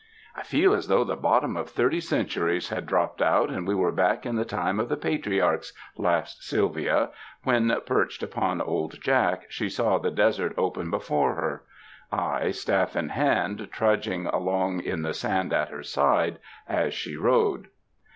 ''I 0.35 0.43
feel 0.43 0.73
as 0.73 0.87
though 0.87 1.03
the 1.03 1.15
bottom 1.15 1.55
of 1.55 1.69
thirty 1.69 1.99
centuries 2.01 2.69
had 2.69 2.87
dropped 2.87 3.21
out 3.21 3.51
and 3.51 3.67
we 3.67 3.75
were 3.75 3.91
back 3.91 4.25
in 4.25 4.35
the 4.35 4.43
time 4.43 4.79
of 4.79 4.89
the 4.89 4.97
patriarchs," 4.97 5.73
laughed 5.95 6.41
Sylvia 6.41 7.11
when, 7.43 7.71
perched 7.85 8.23
upon 8.23 8.61
old 8.61 8.99
Jack, 8.99 9.43
she 9.49 9.69
saw 9.69 9.99
the 9.99 10.09
desert 10.09 10.55
open 10.57 10.89
before 10.89 11.35
her; 11.35 11.65
I, 12.11 12.49
staff 12.49 12.95
in 12.95 13.09
hand, 13.09 13.67
trudging 13.71 14.25
along 14.25 14.81
in 14.81 15.03
the 15.03 15.13
sand 15.13 15.53
at 15.53 15.69
her 15.69 15.83
side 15.83 16.39
as 16.67 16.95
she 16.95 17.15
rode. 17.15 17.67